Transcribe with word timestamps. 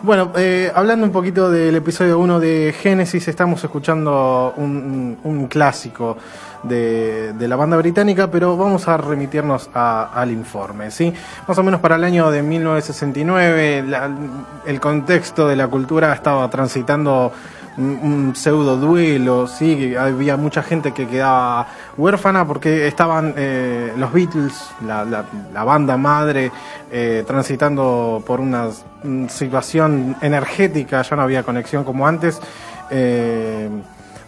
Bueno, 0.00 0.30
eh, 0.36 0.70
hablando 0.76 1.04
un 1.04 1.10
poquito 1.10 1.50
del 1.50 1.74
episodio 1.74 2.20
1 2.20 2.38
de 2.38 2.72
Génesis, 2.72 3.26
estamos 3.26 3.64
escuchando 3.64 4.54
un, 4.56 5.48
clásico 5.50 6.16
de, 6.62 7.34
la 7.36 7.56
banda 7.56 7.76
británica, 7.76 8.30
pero 8.30 8.56
vamos 8.56 8.86
a 8.86 8.96
remitirnos 8.96 9.68
a, 9.74 10.12
al 10.14 10.30
informe. 10.30 10.92
¿sí? 10.92 11.12
Más 11.48 11.58
o 11.58 11.64
menos 11.64 11.80
para 11.80 11.96
el 11.96 12.04
año 12.04 12.30
de 12.30 12.44
1969, 12.44 13.82
la, 13.88 14.08
el 14.66 14.78
contexto 14.78 15.48
de 15.48 15.56
la 15.56 15.66
cultura 15.66 16.12
estaba 16.12 16.48
transitando 16.48 17.32
un, 17.78 18.34
pseudo 18.34 18.76
duelo, 18.76 19.46
sí, 19.46 19.94
había 19.94 20.36
mucha 20.36 20.62
gente 20.62 20.92
que 20.92 21.06
quedaba 21.06 21.66
huérfana 21.96 22.46
porque 22.46 22.86
estaban 22.86 23.34
eh, 23.36 23.92
los 23.96 24.12
Beatles, 24.12 24.70
la, 24.84 25.04
la, 25.04 25.64
banda 25.64 25.96
madre, 25.96 26.50
eh, 26.90 27.24
transitando 27.26 28.22
por 28.26 28.40
una 28.40 28.68
situación 29.28 30.16
energética, 30.20 31.02
ya 31.02 31.16
no 31.16 31.22
había 31.22 31.42
conexión 31.42 31.84
como 31.84 32.06
antes. 32.06 32.40
Eh, 32.90 33.68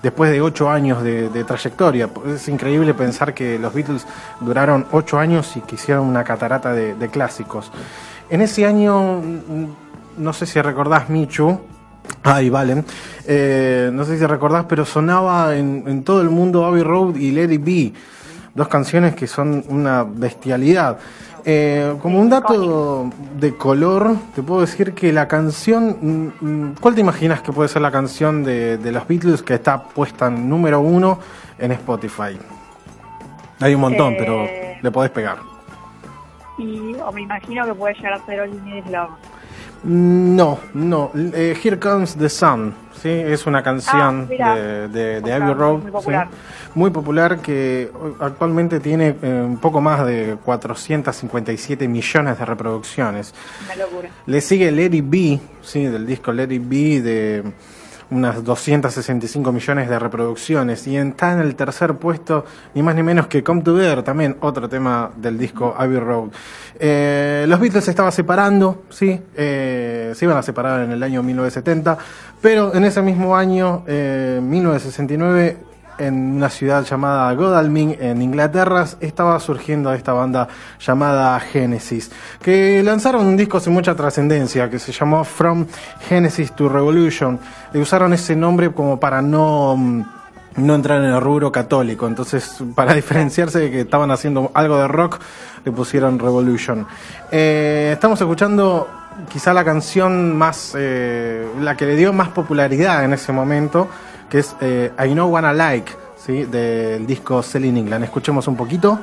después 0.02 0.30
de 0.30 0.41
ocho 0.41 0.71
años 0.71 1.02
de, 1.02 1.45
trayectoria. 1.45 2.09
Es 2.27 2.48
increíble 2.48 2.95
pensar 2.95 3.35
que 3.35 3.59
los 3.59 3.74
Beatles 3.74 4.07
duraron 4.41 4.87
ocho 4.93 5.19
años 5.19 5.55
y 5.57 5.60
que 5.60 5.74
hicieron 5.74 6.07
una 6.07 6.24
catarata 6.24 6.73
de, 6.73 6.95
de 6.95 7.09
clásicos. 7.09 7.71
En 8.30 8.41
ese 8.41 8.65
año, 8.65 9.21
no 10.16 10.32
sé 10.32 10.46
si 10.46 10.59
recordás 10.62 11.10
Michu, 11.10 11.60
Ay, 12.22 12.50
vale. 12.50 12.84
Eh, 13.27 13.90
no 13.92 14.04
sé 14.04 14.18
si 14.18 14.27
recordás, 14.27 14.66
pero 14.68 14.84
sonaba 14.84 15.56
en, 15.56 15.84
en, 15.86 16.04
todo 16.04 16.20
el 16.20 16.30
mundo 16.30 16.64
Abbey 16.64 16.82
Road 16.82 17.16
y 17.16 17.30
Let 17.30 17.52
It 17.52 17.64
Be. 17.64 17.92
Dos 18.54 18.68
canciones 18.68 19.14
que 19.14 19.26
son 19.26 19.64
una 19.68 20.04
bestialidad. 20.04 20.98
Eh, 21.45 21.95
como 22.02 22.20
un 22.20 22.28
dato 22.28 23.10
de 23.38 23.56
color, 23.56 24.16
te 24.34 24.42
puedo 24.42 24.60
decir 24.60 24.92
que 24.92 25.12
la 25.12 25.26
canción. 25.28 26.74
¿Cuál 26.80 26.95
te 26.95 27.00
imaginas 27.00 27.40
que 27.40 27.52
puede 27.52 27.68
ser 27.68 27.82
la 27.82 27.90
canción 27.90 28.45
de, 28.45 28.76
de 28.76 28.92
los 28.92 29.06
Beatles 29.06 29.42
que 29.42 29.54
está 29.54 29.82
puesta 29.82 30.26
en 30.26 30.48
número 30.48 30.80
uno 30.80 31.18
en 31.59 31.73
Spotify? 31.73 32.38
Hay 33.60 33.74
un 33.74 33.80
montón, 33.80 34.14
eh... 34.14 34.16
pero 34.18 34.46
le 34.82 34.90
podés 34.90 35.10
pegar. 35.10 35.38
Y 36.59 36.95
o 36.95 37.10
me 37.12 37.23
imagino 37.23 37.64
que 37.64 37.74
puede 37.74 37.95
llegar 37.95 38.14
a 38.14 38.26
ser 38.26 38.40
All 38.40 38.51
You 38.51 38.60
Need 38.64 38.85
Is 38.85 38.90
Love. 38.90 39.10
No, 39.82 40.59
no. 40.74 41.10
Eh, 41.14 41.56
Here 41.62 41.78
Comes 41.78 42.16
the 42.16 42.28
Sun. 42.28 42.74
¿sí? 43.00 43.09
Es 43.09 43.46
una 43.46 43.62
canción 43.62 44.28
ah, 44.40 44.54
de, 44.54 44.88
de, 44.88 45.20
de 45.20 45.32
Abbey 45.32 45.54
Road. 45.54 45.78
Muy 45.78 45.90
popular. 45.90 46.28
¿sí? 46.30 46.36
muy 46.74 46.90
popular 46.90 47.40
que 47.40 47.90
actualmente 48.20 48.80
tiene 48.80 49.16
eh, 49.23 49.42
un 49.45 49.58
poco 49.58 49.80
más 49.80 50.06
de 50.06 50.36
457 50.45 51.88
millones 51.88 52.38
de 52.38 52.45
reproducciones. 52.45 53.34
Una 53.64 53.76
locura. 53.76 54.10
Le 54.26 54.40
sigue 54.40 54.70
Let 54.70 54.95
It 54.95 55.04
Be, 55.08 55.40
¿sí? 55.62 55.84
del 55.84 56.06
disco 56.06 56.32
Let 56.32 56.52
It 56.52 56.62
Be 56.68 57.01
de 57.01 57.42
unas 58.11 58.43
265 58.45 59.53
millones 59.53 59.89
de 59.89 59.99
reproducciones 59.99 60.87
y 60.87 60.97
está 60.97 61.33
en 61.33 61.41
el 61.41 61.55
tercer 61.55 61.95
puesto 61.95 62.45
ni 62.75 62.83
más 62.83 62.95
ni 62.95 63.03
menos 63.03 63.27
que 63.29 63.43
Come 63.43 63.63
Together, 63.63 64.03
también 64.03 64.37
otro 64.41 64.69
tema 64.69 65.11
del 65.16 65.39
disco 65.39 65.75
Abbey 65.77 65.99
Road. 65.99 66.31
Eh, 66.78 67.44
los 67.49 67.61
Beatles 67.61 67.84
se 67.84 67.91
estaban 67.91 68.12
separando, 68.12 68.84
sí, 68.91 69.21
eh, 69.37 70.12
se 70.15 70.25
iban 70.25 70.37
a 70.37 70.43
separar 70.43 70.83
en 70.83 70.93
el 70.93 71.03
año 71.03 71.22
1970, 71.22 71.99
pero 72.41 72.75
en 72.75 72.84
ese 72.84 73.03
mismo 73.03 73.37
año, 73.37 73.84
eh, 73.87 74.41
1969, 74.43 75.69
en 76.00 76.37
una 76.37 76.48
ciudad 76.48 76.84
llamada 76.84 77.32
Godalming, 77.34 77.97
en 78.00 78.22
Inglaterra, 78.22 78.87
estaba 79.00 79.38
surgiendo 79.38 79.93
esta 79.93 80.12
banda 80.12 80.48
llamada 80.81 81.38
Genesis, 81.41 82.10
que 82.42 82.82
lanzaron 82.82 83.26
un 83.26 83.37
disco 83.37 83.60
sin 83.60 83.72
mucha 83.72 83.94
trascendencia, 83.94 84.69
que 84.70 84.78
se 84.78 84.92
llamó 84.92 85.25
From 85.25 85.66
Genesis 86.09 86.53
to 86.53 86.69
Revolution. 86.69 87.38
Le 87.72 87.81
usaron 87.81 88.12
ese 88.12 88.34
nombre 88.34 88.72
como 88.72 88.98
para 88.98 89.22
no 89.22 89.76
no 90.56 90.75
entrar 90.75 91.03
en 91.03 91.10
el 91.10 91.20
rubro 91.20 91.53
católico. 91.53 92.06
Entonces, 92.06 92.62
para 92.75 92.94
diferenciarse 92.94 93.60
de 93.60 93.70
que 93.70 93.80
estaban 93.82 94.10
haciendo 94.10 94.50
algo 94.54 94.78
de 94.78 94.88
rock, 94.88 95.20
le 95.64 95.72
pusieron 95.72 96.19
Revolution. 96.19 96.86
Eh, 97.30 97.91
estamos 97.92 98.20
escuchando 98.20 98.88
quizá 99.28 99.52
la 99.52 99.64
canción 99.64 100.36
más, 100.36 100.75
eh, 100.76 101.46
la 101.60 101.76
que 101.76 101.86
le 101.86 101.96
dio 101.96 102.12
más 102.12 102.28
popularidad 102.28 103.04
en 103.04 103.12
ese 103.12 103.32
momento, 103.32 103.88
que 104.30 104.38
es 104.38 104.56
eh, 104.60 104.92
I 105.04 105.12
Know 105.12 105.28
Wanna 105.28 105.52
Like, 105.52 105.92
¿sí? 106.16 106.44
del 106.44 107.06
disco 107.06 107.42
Selling 107.42 107.76
England. 107.76 108.04
Escuchemos 108.04 108.46
un 108.46 108.56
poquito. 108.56 108.98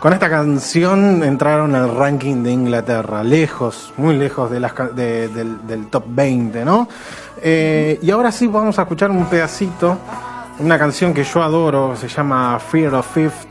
Con 0.00 0.12
esta 0.12 0.28
canción 0.28 1.22
entraron 1.22 1.74
al 1.74 1.96
ranking 1.96 2.42
de 2.42 2.52
Inglaterra, 2.52 3.24
lejos, 3.24 3.94
muy 3.96 4.16
lejos 4.16 4.50
del, 4.50 5.86
top 5.90 6.04
20, 6.08 6.62
¿no? 6.62 6.88
Eh, 7.40 7.98
y 8.02 8.10
ahora 8.10 8.30
sí 8.30 8.46
vamos 8.46 8.78
a 8.78 8.82
escuchar 8.82 9.10
un 9.10 9.24
pedacito, 9.26 9.96
una 10.58 10.78
canción 10.78 11.14
que 11.14 11.24
yo 11.24 11.42
adoro, 11.42 11.96
se 11.96 12.08
llama 12.08 12.58
Fear 12.58 12.94
of 12.96 13.14
Fifth, 13.14 13.46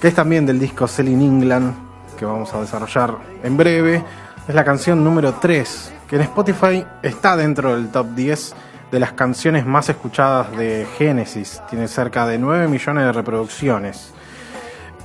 que 0.00 0.08
es 0.08 0.14
también 0.14 0.46
del 0.46 0.58
disco 0.58 0.88
Selling 0.88 1.20
England, 1.20 1.74
que 2.18 2.24
vamos 2.24 2.54
a 2.54 2.62
desarrollar 2.62 3.16
en 3.42 3.56
breve. 3.58 4.02
Es 4.48 4.54
la 4.54 4.64
canción 4.64 5.04
número 5.04 5.34
3, 5.34 5.92
que 6.08 6.16
en 6.16 6.22
Spotify 6.22 6.84
está 7.02 7.36
dentro 7.36 7.74
del 7.74 7.88
top 7.90 8.08
10 8.14 8.54
de 8.90 8.98
las 8.98 9.12
canciones 9.12 9.64
más 9.64 9.88
escuchadas 9.88 10.56
de 10.56 10.86
Genesis. 10.98 11.62
Tiene 11.68 11.86
cerca 11.86 12.26
de 12.26 12.38
9 12.38 12.66
millones 12.66 13.04
de 13.04 13.12
reproducciones. 13.12 14.12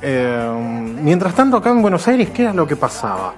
Eh, 0.01 0.95
mientras 1.01 1.35
tanto, 1.35 1.57
acá 1.57 1.69
en 1.69 1.81
Buenos 1.81 2.07
Aires, 2.07 2.29
¿qué 2.31 2.43
era 2.43 2.53
lo 2.53 2.65
que 2.67 2.75
pasaba? 2.75 3.35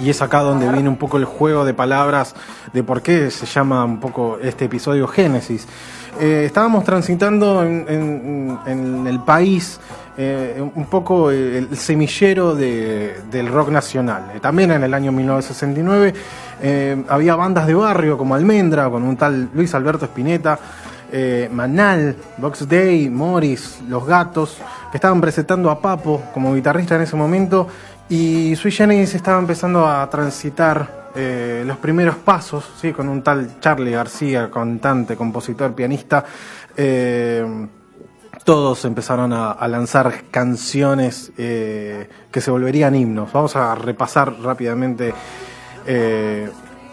Y 0.00 0.10
es 0.10 0.22
acá 0.22 0.40
donde 0.40 0.70
viene 0.70 0.88
un 0.88 0.96
poco 0.96 1.16
el 1.18 1.24
juego 1.24 1.64
de 1.64 1.74
palabras 1.74 2.34
de 2.72 2.82
por 2.82 3.02
qué 3.02 3.30
se 3.30 3.46
llama 3.46 3.84
un 3.84 4.00
poco 4.00 4.38
este 4.42 4.66
episodio 4.66 5.06
Génesis. 5.06 5.66
Eh, 6.18 6.44
estábamos 6.46 6.84
transitando 6.84 7.62
en, 7.62 9.06
el 9.06 9.20
país 9.20 9.80
eh, 10.22 10.62
un 10.74 10.84
poco 10.84 11.30
el, 11.30 11.68
el 11.70 11.76
semillero 11.76 12.54
de, 12.54 13.20
del 13.30 13.48
rock 13.48 13.70
nacional. 13.70 14.32
Eh, 14.34 14.40
también 14.40 14.70
en 14.70 14.82
el 14.82 14.92
año 14.92 15.12
1969 15.12 16.12
eh, 16.60 17.04
había 17.08 17.36
bandas 17.36 17.66
de 17.66 17.72
barrio 17.72 18.18
como 18.18 18.34
Almendra, 18.34 18.90
con 18.90 19.02
un 19.02 19.16
tal 19.16 19.48
Luis 19.54 19.74
Alberto 19.74 20.04
Spinetta, 20.04 20.58
Manal, 21.50 22.14
Box 22.36 22.68
Day, 22.68 23.08
Morris, 23.08 23.80
Los 23.88 24.06
Gatos, 24.06 24.58
que 24.92 24.98
estaban 24.98 25.20
presentando 25.20 25.70
a 25.70 25.80
Papo 25.80 26.22
como 26.34 26.54
guitarrista 26.54 26.96
en 26.96 27.02
ese 27.02 27.16
momento 27.16 27.66
y 28.10 28.54
Sui 28.56 28.72
Generis 28.72 29.14
estaba 29.14 29.38
empezando 29.38 29.86
a 29.86 30.08
transitar 30.10 31.10
eh, 31.14 31.64
los 31.66 31.78
primeros 31.78 32.16
pasos, 32.16 32.70
¿sí? 32.80 32.92
con 32.92 33.08
un 33.08 33.22
tal 33.22 33.58
Charlie 33.60 33.92
García, 33.92 34.50
cantante, 34.50 35.16
compositor, 35.16 35.72
pianista. 35.74 36.24
Eh, 36.76 37.66
todos 38.50 38.84
empezaron 38.84 39.32
a, 39.32 39.52
a 39.52 39.68
lanzar 39.68 40.24
canciones 40.28 41.30
eh, 41.38 42.08
que 42.32 42.40
se 42.40 42.50
volverían 42.50 42.96
himnos. 42.96 43.32
Vamos 43.32 43.54
a 43.54 43.76
repasar 43.76 44.40
rápidamente 44.42 45.14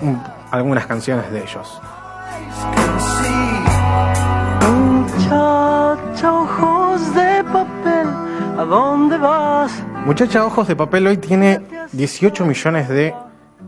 un, 0.02 0.22
algunas 0.52 0.86
canciones 0.86 1.32
de 1.32 1.40
ellos. 1.40 1.82
Muchacha, 4.70 6.32
ojos 6.32 7.16
de 7.16 7.44
papel, 7.46 8.08
¿a 8.60 8.64
dónde 8.64 9.18
vas? 9.18 9.84
Muchacha 10.06 10.46
Ojos 10.46 10.68
de 10.68 10.76
Papel 10.76 11.08
hoy 11.08 11.18
tiene 11.18 11.62
18 11.92 12.46
millones 12.46 12.88
de 12.88 13.16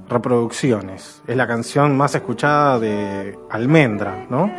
reproducciones. 0.07 1.23
Es 1.25 1.35
la 1.35 1.47
canción 1.47 1.97
más 1.97 2.13
escuchada 2.13 2.77
de 2.77 3.35
Almendra, 3.49 4.27
¿no? 4.29 4.51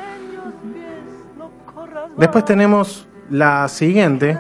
Después 2.17 2.45
tenemos 2.45 3.07
la 3.31 3.69
siguiente. 3.69 4.39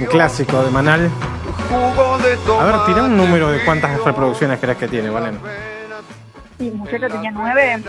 Un 0.00 0.06
clásico 0.06 0.62
de 0.62 0.70
Manal. 0.70 1.10
A 2.60 2.64
ver, 2.64 2.74
tira 2.86 3.02
un 3.04 3.16
número 3.16 3.50
de 3.50 3.64
cuántas 3.64 4.02
reproducciones 4.02 4.58
crees 4.60 4.78
que 4.78 4.88
tiene, 4.88 5.10
Valen. 5.10 5.38
Sí, 6.58 6.70
Muchacha 6.70 7.08
tenía 7.08 7.30
nueve. 7.32 7.82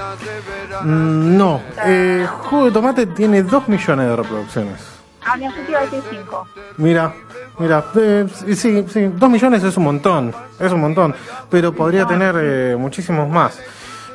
Mm, 0.84 1.38
no, 1.38 1.62
eh, 1.86 2.28
Jugo 2.28 2.66
de 2.66 2.72
Tomate 2.72 3.06
tiene 3.08 3.44
2 3.44 3.68
millones 3.68 4.10
de 4.10 4.16
reproducciones. 4.16 4.82
Ah, 5.24 5.38
mi 5.38 5.48
objetivo 5.48 5.78
es 5.80 6.04
5. 6.10 6.48
Mira, 6.78 7.14
mira, 7.60 7.86
eh, 7.96 8.28
sí, 8.56 8.86
sí, 8.88 9.12
2 9.16 9.30
millones 9.30 9.64
es 9.64 9.78
un 9.78 9.84
montón, 9.84 10.34
es 10.60 10.72
un 10.72 10.82
montón, 10.82 11.16
pero 11.50 11.74
podría 11.74 12.04
no, 12.04 12.08
tener 12.08 12.36
eh, 12.38 12.76
muchísimos 12.78 13.30
más. 13.30 13.60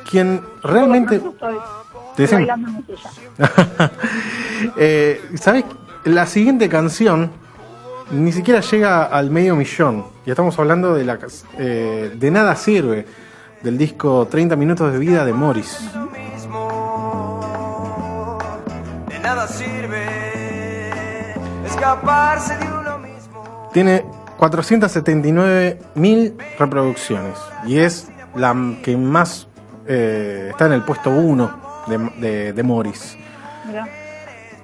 Quien 0.09 0.43
realmente... 0.63 1.21
¿Te 2.21 2.37
dicen? 2.37 2.49
eh, 4.77 5.23
¿Sabes? 5.41 5.65
La 6.05 6.27
siguiente 6.27 6.69
canción 6.69 7.31
ni 8.11 8.31
siquiera 8.31 8.61
llega 8.61 9.05
al 9.05 9.31
medio 9.31 9.57
millón. 9.57 10.05
Y 10.27 10.31
estamos 10.31 10.59
hablando 10.59 10.95
de 10.95 11.05
la 11.05 11.19
eh, 11.59 12.13
de 12.15 12.31
nada 12.31 12.57
sirve 12.57 13.07
del 13.63 13.79
disco 13.79 14.29
30 14.31 14.55
minutos 14.57 14.93
de 14.93 14.99
vida 14.99 15.25
de 15.25 15.33
Morris. 15.33 15.79
De 19.09 19.19
nada 19.21 19.49
sirve 19.49 21.31
escaparse 21.65 22.59
de 22.59 22.67
uno 22.67 22.99
mismo. 22.99 23.71
Tiene 23.73 24.05
479 24.37 25.79
mil 25.95 26.37
reproducciones 26.59 27.39
y 27.67 27.79
es 27.79 28.09
la 28.35 28.55
que 28.83 28.95
más 28.99 29.49
eh, 29.87 30.49
está 30.51 30.67
en 30.67 30.73
el 30.73 30.83
puesto 30.83 31.09
1 31.09 31.70
de, 31.91 32.11
de, 32.17 32.53
de 32.53 32.63
Morris. 32.63 33.19
Mirá. 33.67 33.87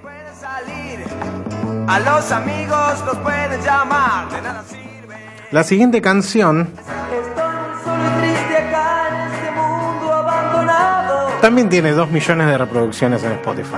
Puede 0.02 0.34
salir, 0.40 1.05
a 1.88 2.00
los 2.00 2.32
amigos 2.32 3.05
los 3.05 3.17
pueden 3.19 3.61
llamar, 3.62 4.31
de 4.31 4.43
nada 4.43 4.64
sirve. 4.64 5.17
La 5.50 5.62
siguiente 5.62 6.00
canción 6.00 6.69
este 6.76 6.96
también 11.40 11.69
tiene 11.69 11.93
2 11.93 12.11
millones 12.11 12.46
de 12.49 12.58
reproducciones 12.58 13.23
en 13.23 13.32
Spotify. 13.32 13.76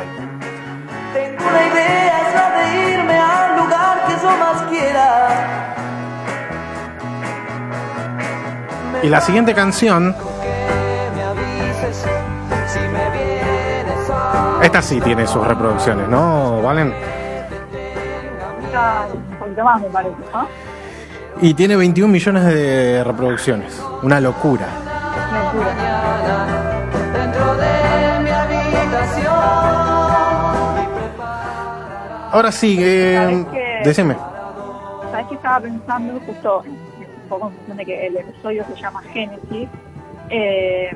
Tengo 1.13 1.45
una 1.47 1.67
idea, 1.67 2.29
es 2.29 2.35
la 2.35 2.51
de 2.57 2.93
irme 2.95 3.19
al 3.19 3.57
lugar 3.59 4.07
que 4.07 4.15
yo 4.15 4.31
más 4.39 4.63
quiera. 4.71 5.85
Y 9.03 9.09
la 9.09 9.21
siguiente 9.21 9.55
canción, 9.55 10.15
Que 10.15 11.11
me 11.15 11.23
avises 11.23 12.07
si 12.69 12.79
me 12.79 12.87
vienes 12.87 13.07
a 13.07 13.08
esta 14.69 14.83
sí 14.83 15.01
tiene 15.01 15.27
sus 15.27 15.47
reproducciones, 15.47 16.07
¿no, 16.11 16.61
Valen? 16.61 16.93
Está 18.67 19.07
un 19.15 19.39
poquito 19.39 19.65
más, 19.65 19.81
me 19.81 19.89
parece, 19.89 20.17
¿no? 20.31 20.47
Y 21.41 21.55
tiene 21.55 21.75
21 21.77 22.13
millones 22.13 22.45
de 22.45 23.03
reproducciones. 23.03 23.83
Una 24.03 24.21
locura. 24.21 24.67
Locura. 25.33 25.75
Ahora 32.31 32.53
sí, 32.53 32.77
eh, 32.79 33.81
decime. 33.85 34.17
¿Sabes 35.11 35.27
qué 35.29 35.35
estaba 35.35 35.61
pensando? 35.61 36.21
Justo 36.27 36.63
un 36.67 37.29
poco 37.31 37.49
en 37.49 37.55
función 37.55 37.77
de 37.79 37.87
que 37.87 38.07
el 38.07 38.17
episodio 38.19 38.67
se 38.67 38.83
llama 38.83 39.01
Génesis. 39.15 39.69
eh, 40.29 40.95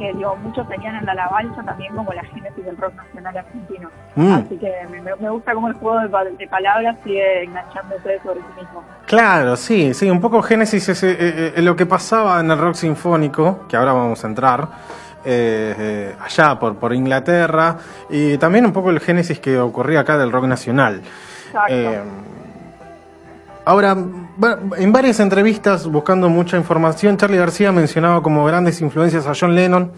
que 0.00 0.14
digo, 0.14 0.34
muchos 0.36 0.66
tenían 0.68 0.96
en 0.96 1.04
la 1.04 1.12
alabanza 1.12 1.62
también 1.62 1.94
como 1.94 2.10
la 2.12 2.24
génesis 2.24 2.64
del 2.64 2.76
rock 2.78 2.94
nacional 2.94 3.36
argentino. 3.36 3.90
Mm. 4.16 4.32
Así 4.32 4.56
que 4.56 4.72
me, 4.90 5.02
me 5.02 5.30
gusta 5.30 5.52
cómo 5.52 5.68
el 5.68 5.74
juego 5.74 6.00
de, 6.00 6.30
de 6.38 6.48
palabras 6.48 6.96
sigue 7.04 7.44
enganchándose 7.44 8.18
sobre 8.22 8.40
sí 8.40 8.60
mismo. 8.60 8.82
Claro, 9.06 9.56
sí, 9.56 9.92
sí, 9.92 10.08
un 10.08 10.20
poco 10.20 10.40
Génesis 10.40 10.88
es 10.88 11.02
eh, 11.02 11.16
eh, 11.20 11.52
eh, 11.56 11.62
lo 11.62 11.76
que 11.76 11.84
pasaba 11.84 12.40
en 12.40 12.50
el 12.50 12.58
rock 12.58 12.74
sinfónico, 12.76 13.66
que 13.68 13.76
ahora 13.76 13.92
vamos 13.92 14.24
a 14.24 14.26
entrar, 14.28 14.68
eh, 15.24 15.74
eh, 15.78 16.14
allá 16.18 16.58
por, 16.58 16.76
por 16.76 16.94
Inglaterra, 16.94 17.76
y 18.08 18.38
también 18.38 18.64
un 18.64 18.72
poco 18.72 18.90
el 18.90 19.00
Génesis 19.00 19.38
que 19.38 19.58
ocurría 19.58 20.00
acá 20.00 20.16
del 20.16 20.32
rock 20.32 20.46
nacional. 20.46 21.02
Exacto. 21.46 21.74
Ahora, 23.64 23.96
en 24.78 24.92
varias 24.92 25.20
entrevistas, 25.20 25.86
buscando 25.86 26.28
mucha 26.28 26.56
información, 26.56 27.16
Charlie 27.16 27.36
García 27.36 27.70
mencionaba 27.72 28.22
como 28.22 28.44
grandes 28.44 28.80
influencias 28.80 29.26
a 29.26 29.32
John 29.38 29.54
Lennon, 29.54 29.92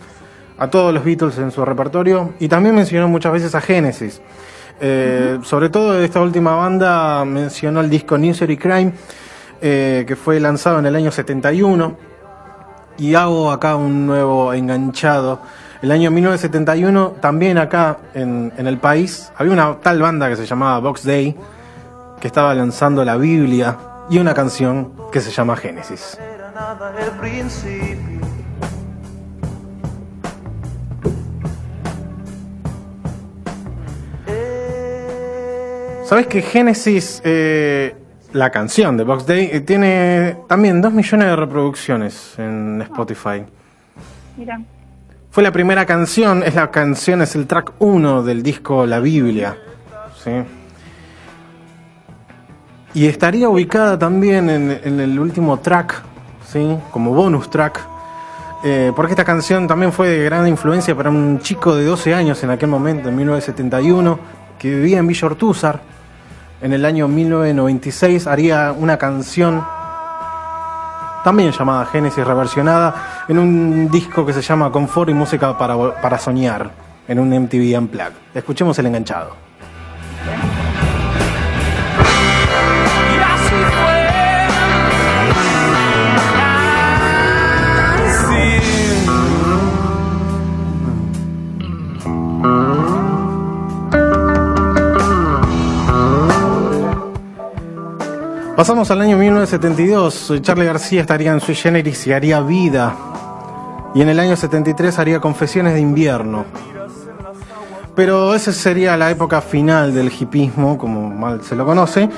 a 0.59 0.69
todos 0.69 0.93
los 0.93 1.05
Beatles 1.05 1.39
en 1.39 1.51
su 1.51 1.65
repertorio, 1.65 2.35
y 2.41 2.49
también 2.49 2.75
mencionó 2.75 3.09
muchas 3.09 3.33
veces 3.33 3.55
a 3.55 3.61
Genesis. 3.61 4.21
Eh, 4.81 5.39
Sobre 5.43 5.69
todo 5.69 5.93
de 5.93 6.05
esta 6.05 6.21
última 6.21 6.57
banda 6.57 7.25
mencionó 7.25 7.81
el 7.81 7.89
disco 7.89 8.19
Nursery 8.19 8.57
Crime, 8.57 8.93
eh, 9.61 10.05
que 10.09 10.17
fue 10.17 10.41
lanzado 10.41 10.81
en 10.81 10.87
el 10.87 10.97
año 10.97 11.13
71, 11.13 11.97
y 12.99 13.15
hago 13.15 13.53
acá 13.53 13.77
un 13.77 14.07
nuevo 14.07 14.53
enganchado. 14.53 15.41
El 15.83 15.93
año 15.93 16.11
1971, 16.11 17.15
también 17.21 17.59
acá 17.59 17.99
en, 18.13 18.53
en 18.57 18.67
el 18.67 18.79
país, 18.79 19.33
había 19.37 19.53
una 19.53 19.77
tal 19.81 20.03
banda 20.03 20.29
que 20.29 20.37
se 20.37 20.47
llamaba 20.47 20.81
Box 20.81 21.05
Day, 21.05 21.37
que 22.23 22.29
estaba 22.29 22.55
lanzando 22.55 23.05
la 23.05 23.17
Biblia 23.17 23.77
y 24.09 24.19
una 24.19 24.33
canción 24.33 24.93
que 25.11 25.21
se 25.21 25.33
llama 25.33 25.57
Génesis. 25.57 26.17
¿Sabes 36.05 36.29
que 36.29 36.43
Génesis, 36.43 37.21
eh, 37.25 37.97
la 38.33 38.51
canción 38.51 38.97
de 38.97 39.03
Box 39.03 39.27
Day, 39.27 39.51
eh, 39.53 39.61
tiene 39.61 40.37
también 40.47 40.81
2 40.81 40.93
millones 40.93 41.27
de 41.27 41.35
reproducciones 41.35 42.39
en 42.39 42.83
Spotify? 42.83 43.45
Mira, 44.37 44.61
Fue 45.33 45.43
la 45.43 45.51
primera 45.51 45.85
canción, 45.87 46.45
es 46.45 46.55
la 46.55 46.71
canción, 46.71 47.21
es 47.21 47.35
el 47.35 47.49
track 47.49 47.73
1 47.81 48.23
del 48.23 48.45
disco 48.45 48.87
La 48.87 49.01
Biblia. 49.01 49.57
¿sí? 50.23 50.31
Y 52.95 53.07
estaría 53.07 53.49
ubicada 53.49 53.99
también 53.99 54.51
en, 54.51 55.01
el 55.01 55.19
último 55.19 55.59
track, 55.61 56.03
¿sí? 56.47 56.77
como 56.91 57.15
bonus 57.15 57.49
track, 57.49 57.81
eh, 58.65 58.93
porque 58.95 59.13
esta 59.13 59.25
canción 59.25 59.67
también 59.67 59.93
fue 59.93 60.09
de 60.09 60.25
gran 60.25 60.47
influencia 60.47 60.95
para 60.95 61.09
un 61.09 61.41
chico 61.41 61.75
de 61.75 61.85
12 61.87 62.15
años 62.15 62.43
en 62.45 62.51
aquel 62.51 62.69
momento, 62.69 63.09
en 63.09 63.17
1971, 63.17 64.19
que 64.59 64.71
vivía 64.71 64.99
en 64.99 65.07
Villa 65.07 65.27
Ortúzar. 65.27 65.81
En 66.61 66.75
el 66.75 66.85
año 66.85 67.09
1996 67.09 68.27
haría 68.27 68.73
una 68.73 68.99
canción 68.99 69.65
también 71.25 71.51
llamada 71.51 71.87
Génesis 71.87 72.25
reversionada, 72.27 73.25
en 73.27 73.39
un 73.39 73.91
disco 73.91 74.27
que 74.27 74.35
se 74.35 74.43
llama 74.43 74.71
Confort 74.71 75.09
y 75.09 75.15
Música 75.15 75.57
para, 75.57 76.01
para 76.01 76.19
Soñar, 76.19 76.71
en 77.09 77.19
un 77.19 77.31
MTV 77.31 77.79
Unplugged. 77.79 78.13
Escuchemos 78.35 78.79
el 78.79 78.87
enganchado. 78.87 79.52
Pasamos 98.63 98.93
al 98.93 99.01
año 99.01 99.17
1972. 99.17 100.35
Charlie 100.41 100.67
García 100.67 101.01
estaría 101.01 101.33
en 101.33 101.41
Sui 101.41 101.57
Generis 101.57 102.07
y 102.07 102.13
haría 102.13 102.39
Vida. 102.39 102.95
Y 103.93 104.03
en 104.03 104.09
el 104.09 104.21
año 104.21 104.37
73 104.37 105.01
haría 105.01 105.19
Confesiones 105.19 105.75
de 105.75 105.81
Invierno. 105.81 106.45
Pero 107.97 108.37
esa 108.37 108.53
sería 108.53 108.97
la 108.97 109.11
época 109.11 109.41
final 109.41 109.93
del 109.93 110.13
hipismo, 110.13 110.79
como 110.79 111.11
mal 111.11 111.43
se 111.43 111.57
lo 111.57 111.67
conoce. 111.67 112.09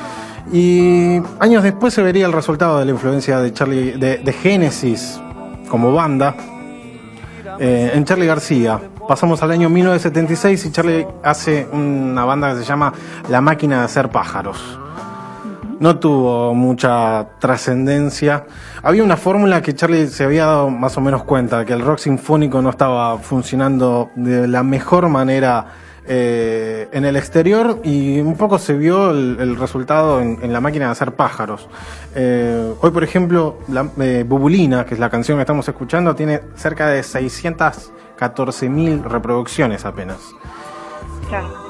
Y 0.53 1.19
años 1.41 1.63
después 1.63 1.95
se 1.95 2.03
vería 2.03 2.27
el 2.27 2.33
resultado 2.35 2.79
de 2.79 2.85
la 2.85 2.91
influencia 2.91 3.41
de 3.41 3.51
Charlie, 3.51 3.93
de, 3.93 4.19
de 4.19 4.33
Genesis 4.35 5.19
como 5.71 5.95
banda 5.95 6.37
eh, 7.59 7.93
en 7.95 8.05
Charlie 8.05 8.27
García. 8.27 8.79
Pasamos 9.09 9.43
al 9.43 9.51
año 9.51 9.71
1976 9.71 10.67
y 10.67 10.73
Charlie 10.73 11.07
hace 11.23 11.67
una 11.73 12.27
banda 12.27 12.53
que 12.53 12.59
se 12.59 12.65
llama 12.67 12.93
La 13.31 13.41
Máquina 13.41 13.79
de 13.79 13.85
Hacer 13.87 14.11
Pájaros 14.11 14.84
no 15.81 15.99
tuvo 15.99 16.55
mucha 16.55 17.29
trascendencia. 17.39 18.47
Había 18.83 19.03
una 19.05 19.17
fórmula 19.17 19.63
que 19.63 19.75
Charlie 19.75 20.09
se 20.09 20.25
había 20.25 20.47
dado 20.47 20.71
más 20.71 20.97
o 20.97 21.01
menos 21.01 21.25
cuenta, 21.25 21.65
que 21.65 21.73
el 21.73 21.81
rock 21.81 21.99
sinfónico 21.99 22.61
no 22.63 22.71
estaba 22.71 23.19
funcionando 23.19 24.11
de 24.15 24.49
la 24.49 24.63
mejor 24.63 25.09
manera 25.09 25.67
eh, 26.07 26.87
en 26.93 27.07
el 27.07 27.17
exterior 27.17 27.81
y 27.83 28.21
un 28.21 28.37
poco 28.37 28.59
se 28.59 28.75
vio 28.75 29.11
el, 29.11 29.57
resultado 29.57 30.21
en, 30.21 30.53
la 30.53 30.61
máquina 30.61 30.87
de 30.87 30.93
hacer 30.93 31.13
pájaros. 31.13 31.67
Eh, 32.15 32.75
hoy, 32.81 32.91
por 32.91 33.03
ejemplo, 33.03 33.61
la, 33.69 33.89
eh, 34.01 34.25
Bubulina, 34.27 34.85
que 34.85 34.95
es 34.95 35.01
la 35.01 35.09
canción 35.09 35.39
que 35.39 35.43
estamos 35.43 35.67
escuchando, 35.67 36.15
tiene 36.15 36.43
cerca 36.57 36.89
de 36.89 37.03
614 37.03 38.69
mil 38.69 39.03
reproducciones 39.03 39.87
apenas. 39.87 40.19
claro. 41.29 41.64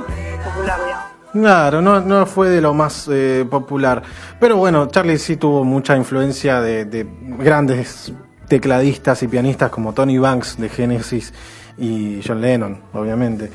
Claro, 1.35 1.83
no, 1.83 2.01
no 2.01 2.27
fue 2.27 2.49
de 2.49 2.61
lo 2.61 2.75
más 2.75 3.11
eh, 3.13 3.45
popular. 3.51 4.01
Pero 4.39 4.57
bueno, 4.57 4.87
Charlie 4.87 5.19
sí 5.19 5.37
tuvo 5.37 5.65
mucha 5.65 5.97
influencia 5.97 6.61
de, 6.61 6.85
de 6.85 7.05
grandes 7.41 8.13
tecladistas 8.47 9.21
y 9.25 9.27
pianistas 9.27 9.69
como 9.69 9.93
Tony 9.93 10.17
Banks 10.17 10.57
de 10.59 10.69
Genesis 10.69 11.35
y 11.77 12.21
John 12.25 12.41
Lennon, 12.41 12.81
obviamente. 12.93 13.51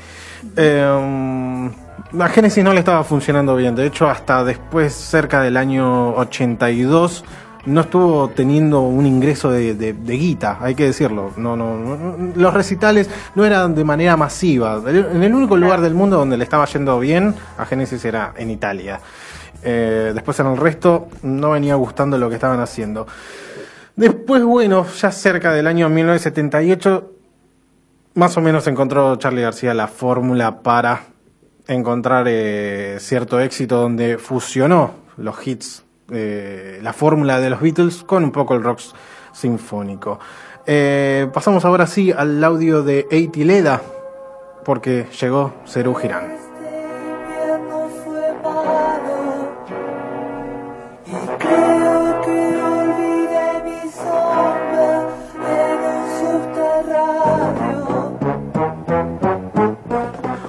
Eh, 0.54 1.70
a 2.18 2.28
Genesis 2.28 2.62
no 2.62 2.74
le 2.74 2.80
estaba 2.80 3.02
funcionando 3.02 3.56
bien. 3.56 3.74
De 3.74 3.86
hecho, 3.86 4.10
hasta 4.10 4.44
después, 4.44 4.92
cerca 4.92 5.40
del 5.40 5.56
año 5.56 6.10
82, 6.16 7.24
no 7.66 7.82
estuvo 7.82 8.28
teniendo 8.30 8.80
un 8.80 9.04
ingreso 9.06 9.50
de, 9.50 9.74
de- 9.74 9.92
de 9.92 10.16
guita, 10.16 10.58
hay 10.60 10.74
que 10.74 10.84
decirlo. 10.86 11.32
No, 11.36 11.56
no, 11.56 11.76
no- 11.76 12.32
los 12.34 12.54
recitales 12.54 13.10
no 13.34 13.44
eran 13.44 13.74
de 13.74 13.84
manera 13.84 14.16
masiva. 14.16 14.80
En 14.86 15.22
el 15.22 15.34
único 15.34 15.56
lugar 15.56 15.80
del 15.80 15.94
mundo 15.94 16.16
donde 16.16 16.36
le 16.36 16.44
estaba 16.44 16.64
yendo 16.66 16.98
bien 16.98 17.34
a 17.58 17.66
Genesis 17.66 18.04
era 18.04 18.32
en 18.36 18.50
Italia. 18.50 19.00
Eh, 19.62 20.12
después 20.14 20.40
en 20.40 20.46
el 20.46 20.56
resto 20.56 21.08
no 21.22 21.50
venía 21.50 21.74
gustando 21.74 22.16
lo 22.16 22.28
que 22.30 22.36
estaban 22.36 22.60
haciendo. 22.60 23.06
Después, 23.96 24.42
bueno, 24.42 24.86
ya 24.86 25.12
cerca 25.12 25.52
del 25.52 25.66
año 25.66 25.88
1978, 25.90 27.12
más 28.14 28.36
o 28.36 28.40
menos 28.40 28.66
encontró 28.66 29.16
Charlie 29.16 29.42
García 29.42 29.74
la 29.74 29.86
fórmula 29.88 30.62
para 30.62 31.02
encontrar 31.68 32.24
eh, 32.28 32.96
cierto 33.00 33.38
éxito 33.38 33.76
donde 33.76 34.16
fusionó 34.16 34.92
los 35.18 35.46
hits, 35.46 35.84
eh, 36.12 36.78
la 36.82 36.92
fórmula 36.92 37.40
de 37.40 37.50
los 37.50 37.60
Beatles 37.60 38.02
con 38.04 38.24
un 38.24 38.32
poco 38.32 38.54
el 38.54 38.62
rock 38.62 38.80
sinfónico. 39.32 40.18
Eh, 40.66 41.28
pasamos 41.32 41.64
ahora 41.64 41.86
sí 41.86 42.12
al 42.12 42.42
audio 42.44 42.82
de 42.82 43.06
Eiti 43.10 43.44
Leda, 43.44 43.80
porque 44.64 45.06
llegó 45.20 45.54
Cerú 45.66 45.94
Girán. 45.94 46.40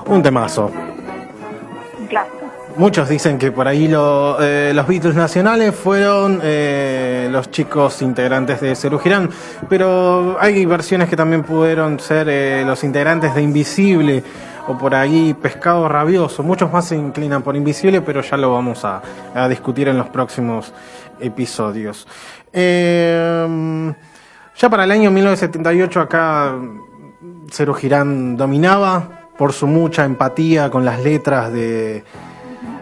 Un 0.07 0.21
temazo. 0.21 0.69
Clásico. 2.09 2.40
Muchos 2.77 3.09
dicen 3.09 3.37
que 3.37 3.51
por 3.51 3.67
ahí 3.67 3.89
eh, 3.91 4.71
los 4.73 4.87
Beatles 4.87 5.15
nacionales 5.15 5.75
fueron 5.75 6.39
eh, 6.43 7.27
los 7.31 7.51
chicos 7.51 8.01
integrantes 8.01 8.61
de 8.61 8.75
Cerú 8.75 8.97
Girán, 8.99 9.29
pero 9.69 10.37
hay 10.39 10.65
versiones 10.65 11.09
que 11.09 11.15
también 11.15 11.43
pudieron 11.43 11.99
ser 11.99 12.27
eh, 12.29 12.63
los 12.65 12.83
integrantes 12.83 13.35
de 13.35 13.41
Invisible 13.41 14.23
o 14.67 14.77
por 14.77 14.95
ahí 14.95 15.33
Pescado 15.33 15.87
Rabioso. 15.87 16.43
Muchos 16.43 16.71
más 16.71 16.85
se 16.85 16.95
inclinan 16.95 17.41
por 17.41 17.55
Invisible, 17.55 18.01
pero 18.01 18.21
ya 18.21 18.37
lo 18.37 18.53
vamos 18.53 18.85
a, 18.85 19.01
discutir 19.49 19.87
en 19.87 19.97
los 19.97 20.09
próximos 20.09 20.73
episodios. 21.19 22.07
Eh, 22.53 23.93
ya 24.57 24.69
para 24.69 24.83
el 24.85 24.91
año 24.91 25.11
1978 25.11 25.99
acá 25.99 26.55
Cerú 27.51 27.73
Girán 27.73 28.37
dominaba 28.37 29.21
por 29.37 29.53
su 29.53 29.67
mucha 29.67 30.05
empatía 30.05 30.69
con 30.69 30.85
las 30.85 31.01
letras 31.03 31.51
de 31.51 32.03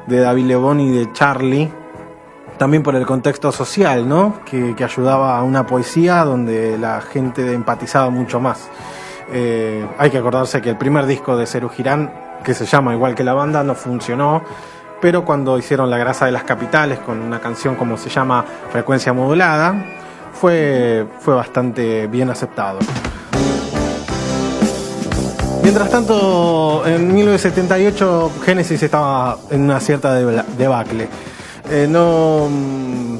de 0.09 0.19
David 0.19 0.45
Lebón 0.45 0.79
y 0.79 0.89
de 0.89 1.13
Charlie, 1.13 1.69
también 2.57 2.83
por 2.83 2.95
el 2.95 3.05
contexto 3.05 3.51
social, 3.51 4.09
¿no? 4.09 4.41
Que, 4.43 4.75
ayudaba 4.83 5.37
a 5.37 5.43
una 5.43 5.65
poesía 5.65 6.25
donde 6.25 6.77
la 6.77 6.99
gente 6.99 7.53
empatizaba 7.53 8.09
mucho 8.09 8.39
más. 8.39 8.67
Eh, 9.31 9.87
hay 9.97 10.09
que 10.09 10.17
acordarse 10.17 10.61
que 10.61 10.71
el 10.71 10.77
primer 10.77 11.05
disco 11.05 11.37
de 11.37 11.45
Cerú 11.45 11.69
Girán, 11.69 12.11
que 12.43 12.53
se 12.53 12.65
llama 12.65 12.93
igual 12.93 13.13
que 13.15 13.23
la 13.23 13.33
banda, 13.33 13.63
no 13.63 13.75
funcionó, 13.75 14.43
pero 14.99 15.23
cuando 15.23 15.57
hicieron 15.57 15.89
La 15.89 15.97
grasa 15.97 16.25
de 16.25 16.31
las 16.31 16.43
capitales 16.43 16.99
con 16.99 17.21
una 17.21 17.39
canción 17.39 17.75
como 17.75 17.95
se 17.95 18.09
llama 18.09 18.43
Frecuencia 18.71 19.13
modulada, 19.13 19.75
fue, 20.33 21.05
fue 21.19 21.35
bastante 21.35 22.07
bien 22.07 22.29
aceptado. 22.29 22.79
Mientras 25.69 25.91
tanto, 25.91 26.83
en 26.88 27.13
1978 27.13 28.31
Genesis 28.43 28.81
estaba 28.81 29.38
en 29.51 29.61
una 29.61 29.79
cierta 29.79 30.15
debacle. 30.15 31.07
Eh, 31.69 31.85
no 31.88 32.49
mm, 32.49 33.17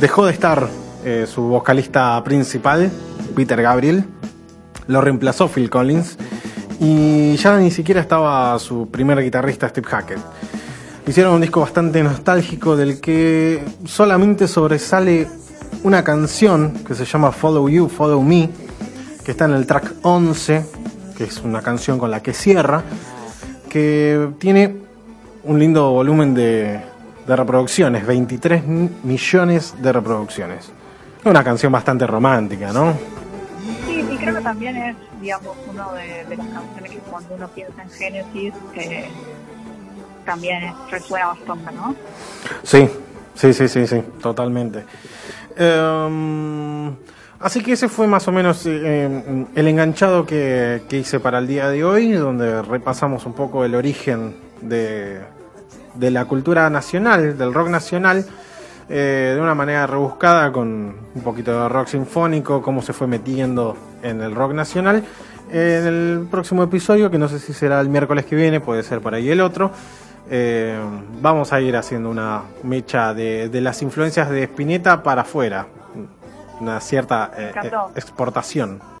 dejó 0.00 0.26
de 0.26 0.32
estar 0.32 0.66
eh, 1.04 1.26
su 1.32 1.42
vocalista 1.42 2.24
principal, 2.24 2.90
Peter 3.36 3.62
Gabriel, 3.62 4.02
lo 4.88 5.00
reemplazó 5.00 5.46
Phil 5.46 5.70
Collins 5.70 6.18
y 6.80 7.36
ya 7.36 7.56
ni 7.58 7.70
siquiera 7.70 8.00
estaba 8.00 8.58
su 8.58 8.90
primer 8.90 9.22
guitarrista 9.22 9.68
Steve 9.68 9.86
Hackett. 9.86 10.18
Hicieron 11.06 11.34
un 11.34 11.40
disco 11.40 11.60
bastante 11.60 12.02
nostálgico 12.02 12.74
del 12.74 13.00
que 13.00 13.64
solamente 13.84 14.48
sobresale 14.48 15.28
una 15.84 16.02
canción 16.02 16.82
que 16.84 16.96
se 16.96 17.04
llama 17.04 17.30
Follow 17.30 17.68
You, 17.68 17.88
Follow 17.88 18.20
Me, 18.24 18.50
que 19.24 19.30
está 19.30 19.44
en 19.44 19.52
el 19.52 19.68
track 19.68 19.92
11, 20.02 20.79
que 21.20 21.24
es 21.26 21.42
una 21.42 21.60
canción 21.60 21.98
con 21.98 22.10
la 22.10 22.22
que 22.22 22.32
cierra, 22.32 22.82
que 23.68 24.30
tiene 24.38 24.74
un 25.44 25.58
lindo 25.58 25.90
volumen 25.90 26.32
de, 26.32 26.80
de 27.26 27.36
reproducciones, 27.36 28.06
23 28.06 28.66
mi- 28.66 28.88
millones 29.02 29.74
de 29.82 29.92
reproducciones. 29.92 30.72
Es 31.20 31.26
una 31.26 31.44
canción 31.44 31.70
bastante 31.72 32.06
romántica, 32.06 32.72
¿no? 32.72 32.94
Sí, 33.86 34.02
y 34.10 34.16
creo 34.16 34.34
que 34.34 34.40
también 34.40 34.74
es, 34.78 34.96
digamos, 35.20 35.54
de, 35.94 36.24
de 36.24 36.36
las 36.38 36.46
canciones 36.46 36.90
que 36.90 36.98
cuando 37.10 37.34
uno 37.34 37.48
piensa 37.48 37.82
en 37.82 37.90
Génesis, 37.90 38.54
eh, 38.76 39.08
también 40.24 40.62
es- 40.64 40.74
resuena 40.90 41.26
bastante, 41.26 41.70
¿no? 41.74 41.94
Sí, 42.62 42.88
sí, 43.34 43.52
sí, 43.52 43.68
sí, 43.68 43.86
sí, 43.86 44.02
totalmente. 44.22 44.86
Em, 45.54 46.94
así 47.40 47.62
que 47.62 47.72
ese 47.72 47.88
fue 47.88 48.06
más 48.06 48.28
o 48.28 48.32
menos 48.32 48.64
eh, 48.66 49.46
el 49.54 49.68
enganchado 49.68 50.24
que, 50.24 50.82
hice 50.90 51.20
para 51.20 51.38
el 51.38 51.46
día 51.46 51.68
de 51.68 51.84
hoy, 51.84 52.12
donde 52.12 52.62
repasamos 52.62 53.26
un 53.26 53.32
poco 53.32 53.64
el 53.64 53.74
origen 53.74 54.36
de, 54.60 55.20
la 55.98 56.24
cultura 56.26 56.70
nacional, 56.70 57.36
del 57.36 57.52
rock 57.52 57.68
nacional, 57.68 58.24
eh, 58.88 59.32
de 59.34 59.40
una 59.40 59.54
manera 59.54 59.86
rebuscada, 59.86 60.52
con 60.52 60.94
un 61.14 61.22
poquito 61.22 61.52
de 61.52 61.68
rock 61.68 61.88
sinfónico, 61.88 62.62
cómo 62.62 62.82
se 62.82 62.92
fue 62.92 63.06
metiendo 63.06 63.76
en 64.02 64.20
el 64.20 64.34
rock 64.34 64.52
nacional. 64.52 65.04
En 65.52 65.86
el 65.86 66.28
próximo 66.30 66.62
episodio, 66.62 67.10
que 67.10 67.18
no 67.18 67.28
sé 67.28 67.40
si 67.40 67.52
será 67.52 67.80
el 67.80 67.88
miércoles 67.88 68.24
que 68.24 68.36
viene, 68.36 68.60
puede 68.60 68.84
ser 68.84 69.00
por 69.00 69.14
ahí 69.14 69.30
el 69.30 69.40
otro, 69.40 69.72
eh, 70.32 70.78
vamos 71.20 71.52
a 71.52 71.60
ir 71.60 71.76
haciendo 71.76 72.08
una 72.08 72.42
mecha 72.62 73.12
de, 73.14 73.48
de 73.48 73.60
las 73.60 73.82
influencias 73.82 74.30
de 74.30 74.44
Spinetta 74.44 75.02
para 75.02 75.22
afuera, 75.22 75.66
una 76.60 76.80
cierta 76.80 77.30
eh, 77.36 77.52
eh, 77.62 77.70
exportación. 77.94 78.80